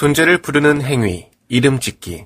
[0.00, 2.24] 존재를 부르는 행위, 이름 짓기.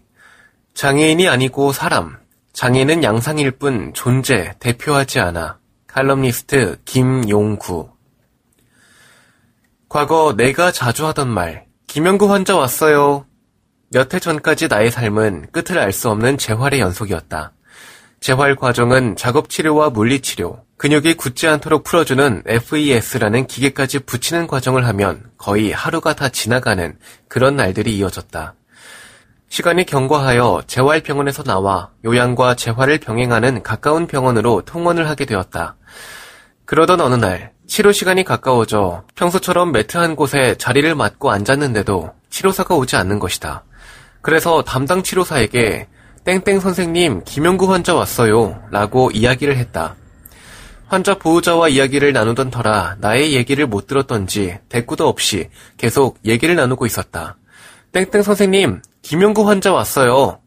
[0.75, 2.19] 장애인이 아니고 사람.
[2.53, 5.59] 장애는 양상일 뿐 존재, 대표하지 않아.
[5.89, 7.91] 칼럼니스트 김용구.
[9.89, 11.67] 과거 내가 자주 하던 말.
[11.89, 13.27] 김영구 환자 왔어요.
[13.91, 17.55] 몇 해 전까지 나의 삶은 끝을 알 수 없는 재활의 연속이었다.
[18.21, 25.23] 재활 과정은 작업 치료와 물리 치료, 근육이 굳지 않도록 풀어주는 FES라는 기계까지 붙이는 과정을 하면
[25.39, 28.55] 거의 하루가 다 지나가는 그런 날들이 이어졌다.
[29.49, 35.77] 시간이 경과하여 재활병원에서 나와 요양과 재활을 병행하는 가까운 병원으로 통원을 하게 되었다.
[36.65, 42.97] 그러던 어느 날 치료 시간이 가까워져 평소처럼 매트 한 곳에 자리를 맞고 앉았는데도 치료사가 오지
[42.97, 43.63] 않는 것이다.
[44.23, 45.87] 그래서 담당 치료사에게
[46.25, 49.95] 땡땡 선생님 김영구 환자 왔어요 라고 이야기를 했다.
[50.95, 57.37] 환자 보호자와 이야기를 나누던 터라 나의 얘기를 못 들었던지 대꾸도 없이 계속 얘기를 나누고 있었다.
[57.91, 60.39] 땡땡 선생님, 김용구 환자 왔어요.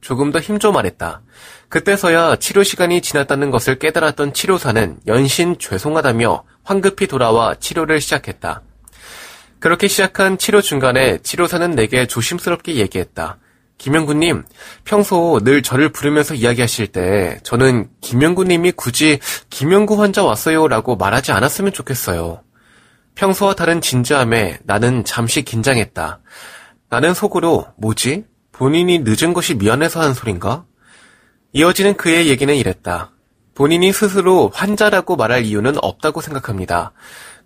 [0.00, 1.22] 조금 더힘줘 말했다.
[1.68, 8.62] 그때서야 치료 시간이 지났다는 것을 깨달았던 치료사는 연신 죄송하다며 황급히 돌아와 치료를 시작했다.
[9.58, 13.38] 그렇게 시작한 치료 중간에 치료사는 내게 조심스럽게 얘기했다.
[13.78, 14.44] 김영구님,
[14.84, 19.18] 평소 늘 저를 부르면서 이야기하실 때 저는 김영구님이 굳이
[19.50, 22.42] 김영구 환자 왔어요 라고 말하지 않았으면 좋겠어요.
[23.14, 26.20] 평소와 다른 진지함에 나는 잠시 긴장했다.
[26.88, 28.24] 나는 속으로 뭐지?
[28.52, 30.64] 본인이 늦은 것이 미안해서 한 소린가?
[31.52, 33.12] 이어지는 그의 얘기는 이랬다.
[33.54, 36.92] 본인이 스스로 환자라고 말할 이유는 없다고 생각합니다.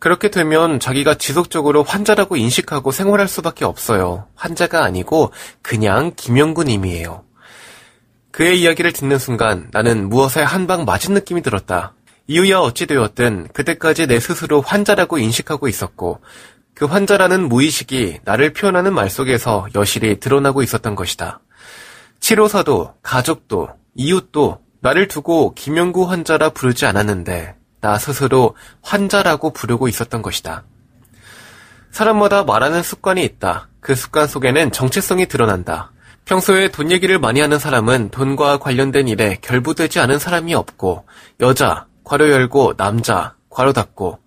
[0.00, 4.26] 그렇게 되면 자기가 지속적으로 환자라고 인식하고 생활할 수밖에 없어요.
[4.34, 5.30] 환자가 아니고
[5.62, 7.22] 그냥 김영구님이에요.
[8.32, 11.94] 그의 이야기를 듣는 순간 나는 무엇에 한 방 맞은 느낌이 들었다.
[12.28, 16.20] 이유야 어찌되었든 그때까지 내 스스로 환자라고 인식하고 있었고
[16.74, 21.40] 그 환자라는 무의식이 나를 표현하는 말 속에서 여실히 드러나고 있었던 것이다.
[22.20, 30.64] 치료사도 가족도 이웃도 나를 두고 김영구 환자라 부르지 않았는데 나 스스로 환자라고 부르고 있었던 것이다.
[31.90, 33.68] 사람마다 말하는 습관이 있다.
[33.80, 35.90] 그 습관 속에는 정체성이 드러난다.
[36.24, 41.04] 평소에 돈 얘기를 많이 하는 사람은 돈과 관련된 일에 결부되지 않은 사람이 없고,
[41.40, 44.20] 여자, 괄호 열고, 남자, 괄호 닫고,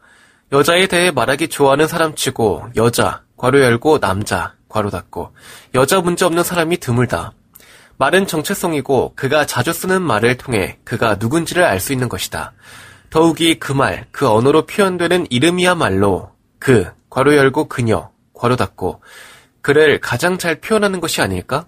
[0.52, 5.34] 여자에 대해 말하기 좋아하는 사람 치고, 여자, 괄호 열고, 남자, 괄호 닫고,
[5.76, 7.32] 여자 문제 없는 사람이 드물다.
[7.98, 12.52] 말은 정체성이고, 그가 자주 쓰는 말을 통해 그가 누군지를 알 수 있는 것이다.
[13.14, 19.04] 더욱이 그 말, 그 언어로 표현되는 이름이야말로 그, 괄호 열고 그녀, 괄호 닫고,
[19.62, 21.68] 그를 가장 잘 표현하는 것이 아닐까?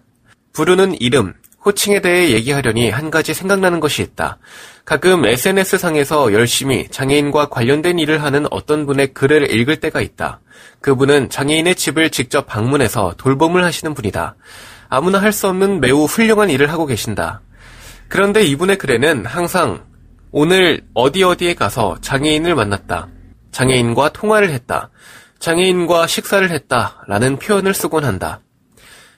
[0.54, 4.40] 부르는 이름, 호칭에 대해 얘기하려니 한 가지 생각나는 것이 있다.
[4.86, 10.40] 가끔 SNS상에서 열심히 장애인과 관련된 일을 하는 어떤 분의 글을 읽을 때가 있다.
[10.82, 14.36] 그분은 장애인의 집을 직접 방문해서 돌봄을 하시는 분이다.
[14.90, 17.42] 아무나 할 수 없는 매우 훌륭한 일을 하고 계신다.
[18.08, 19.84] 그런데 이분의 글에는 항상
[20.32, 23.08] 오늘 어디 어디에 가서 장애인을 만났다.
[23.52, 24.90] 장애인과 통화를 했다.
[25.40, 27.04] 장애인과 식사를 했다.
[27.08, 28.42] 라는 표현을 쓰곤 한다.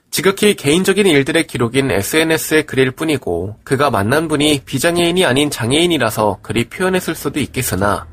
[0.09, 7.13] 지극히 개인적인 일들의 기록인 SNS의 글일 뿐이고 그가 만난 분이 비장애인이 아닌 장애인이라서 글이 표현했을
[7.13, 8.07] 수도 있겠으나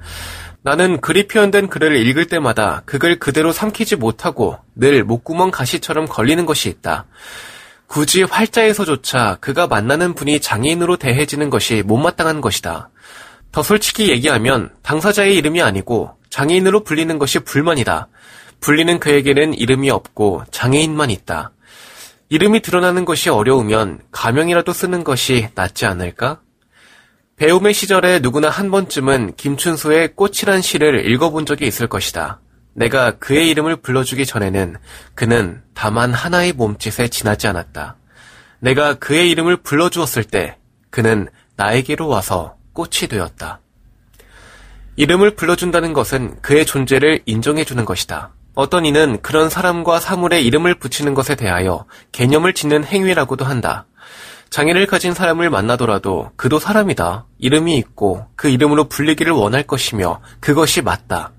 [0.62, 6.68] 나는 글이 표현된 글을 읽을 때마다 그글 그대로 삼키지 못하고 늘 목구멍 가시처럼 걸리는 것이
[6.68, 7.06] 있다.
[7.86, 12.90] 굳이 활자에서조차 그가 만나는 분이 장애인으로 대해지는 것이 못마땅한 것이다.
[13.52, 18.08] 더 솔직히 얘기하면 당사자의 이름이 아니고 장애인으로 불리는 것이 불만이다.
[18.60, 21.52] 불리는 그에게는 이름이 없고 장애인만 있다.
[22.30, 26.40] 이름이 드러나는 것이 어려우면 가명이라도 쓰는 것이 낫지 않을까?
[27.36, 32.40] 배움의 시절에 누구나 한 번쯤은 김춘수의 꽃이란 시를 읽어본 적이 있을 것이다.
[32.74, 34.76] 내가 그의 이름을 불러주기 전에는
[35.14, 37.96] 그는 다만 하나의 몸짓에 지나지 않았다.
[38.60, 40.58] 내가 그의 이름을 불러주었을 때
[40.90, 43.60] 그는 나에게로 와서 꽃이 되었다.
[44.96, 48.32] 이름을 불러준다는 것은 그의 존재를 인정해주는 것이다.
[48.54, 53.86] 어떤 이는 그런 사람과 사물에 이름을 붙이는 것에 대하여 개념을 짓는 행위라고도 한다.
[54.50, 57.26] 장애를 가진 사람을 만나더라도 그도 사람이다.
[57.38, 61.32] 이름이 있고 그 이름으로 불리기를 원할 것이며 그것이 맞다.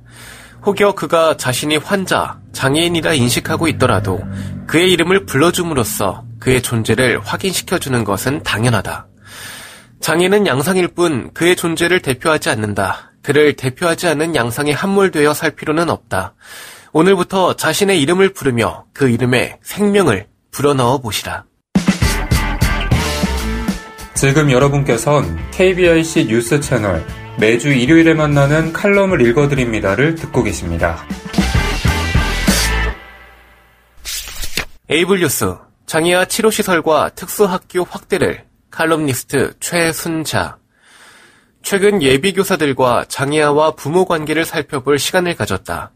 [0.65, 4.19] 혹여 그가 자신이 환자, 장애인이라 인식하고 있더라도
[4.65, 9.07] 그의 이름을 불러줌으로써 그의 존재를 확인시켜주는 것은 당연하다.
[9.99, 13.11] 장애는 양상일 뿐 그의 존재를 대표하지 않는다.
[13.21, 16.33] 그를 대표하지 않는 양상에 함몰되어 살 필요는 없다.
[16.93, 21.43] 오늘부터 자신의 이름을 부르며 그 이름에 생명을 불어넣어 보시라.
[24.15, 27.05] 지금 여러분께선 KBIC 뉴스 채널
[27.37, 31.05] 매주 일요일에 만나는 칼럼을 읽어드립니다를 듣고 계십니다.
[34.89, 35.55] 에이블 뉴스
[35.85, 40.57] 장애아 치료시설과 특수학교 확대를 칼럼니스트 최순자
[41.61, 45.91] 최근 예비교사들과 장애아와 부모 관계를 살펴볼 시간을 가졌다.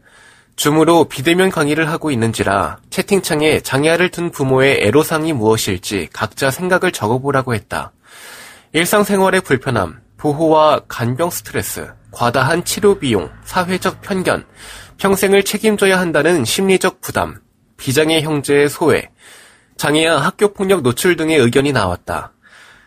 [0.56, 7.92] 줌으로 비대면 강의를 하고 있는지라 채팅창에 장애아를 둔 부모의 애로사항이 무엇일지 각자 생각을 적어보라고 했다.
[8.72, 14.44] 일상생활의 불편함, 보호와 간병 스트레스, 과다한 치료 비용, 사회적 편견,
[14.98, 17.40] 평생을 책임져야 한다는 심리적 부담,
[17.78, 19.10] 비장애 형제의 소외,
[19.78, 22.34] 장애아 학교 폭력 노출 등의 의견이 나왔다.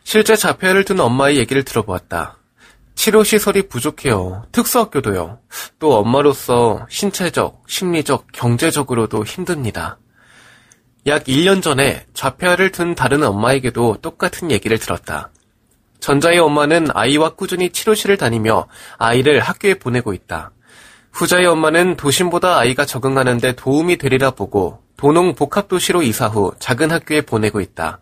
[0.03, 2.38] 실제 자폐아를 둔 엄마의 얘기를 들어보았다.
[2.94, 4.45] 치료 시설이 부족해요.
[4.51, 5.39] 특수학교도요.
[5.80, 9.97] 또 엄마로서 신체적, 심리적, 경제적으로도 힘듭니다.
[11.07, 15.31] 약 1년 전에 좌폐아를 둔 다른 엄마에게도 똑같은 얘기를 들었다.
[16.04, 18.68] 전자의 엄마는 아이와 꾸준히 치료실을 다니며
[18.98, 20.52] 아이를 학교에 보내고 있다.
[21.14, 27.62] 후자의 엄마는 도심보다 아이가 적응하는데 도움이 되리라 보고 도농 복합도시로 이사 후 작은 학교에 보내고
[27.62, 28.02] 있다.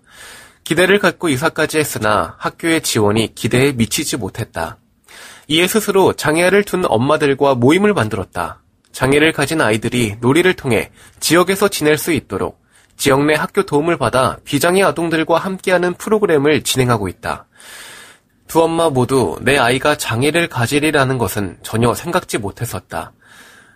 [0.64, 4.80] 기대를 갖고 이사까지 했으나 학교의 지원이 기대에 미치지 못했다.
[5.48, 8.64] 이에 스스로 장애를 둔 엄마들과 모임을 만들었다.
[8.92, 10.90] 장애를 가진 아이들이 놀이를 통해
[11.20, 12.61] 지역에서 지낼 수 있도록
[13.02, 17.48] 지역 내 학교 도움을 받아 비장애 아동들과 함께하는 프로그램을 진행하고 있다.
[18.48, 23.14] 두 엄마 모두 내 아이가 장애를 가지리라는 것은 전혀 생각지 못했었다.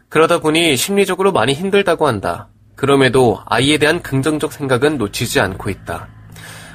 [0.10, 2.50] 그러다 보니 심리적으로 많이 힘들다고 한다.
[2.76, 6.08] 그럼에도 아이에 대한 긍정적 생각은 놓치지 않고 있다.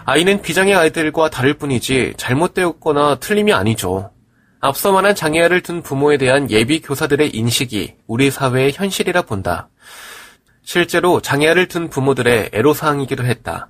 [0.05, 4.11] 아이는 비장애 아이들과 다를 뿐이지 잘못되었거나 틀림이 아니죠.
[4.59, 9.69] 앞서 말한 장애아를 둔 부모에 대한 예비 교사들의 인식이 우리 사회의 현실이라 본다.
[10.73, 13.67] 실제로 장애아를 둔 부모들의 애로사항이기도 했다.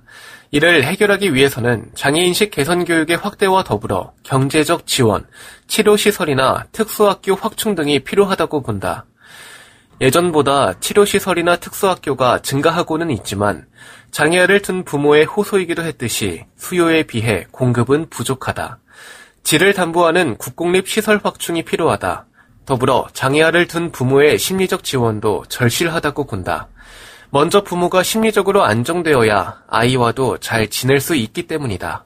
[0.51, 5.25] 이를 해결하기 위해서는 장애인식 개선 교육의 확대와 더불어 경제적 지원,
[5.65, 9.05] 치료시설이나 특수학교 확충 등이 필요하다고 본다.
[9.99, 13.65] 예전보다 치료시설이나 특수학교가 증가하고는 있지만
[14.11, 18.77] 장애아를 둔 부모의 호소이기도 했듯이 수요에 비해 공급은 부족하다.
[19.41, 22.27] 질을 담보하는 국공립 시설 확충이 필요하다.
[22.67, 26.67] 더불어 장애아를 둔 부모의 심리적 지원도 절실하다고 본다.
[27.33, 32.05] 먼저 부모가 심리적으로 안정되어야 아이와도 잘 지낼 수 있기 때문이다.